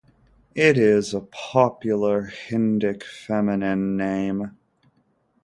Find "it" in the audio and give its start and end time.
0.55-0.79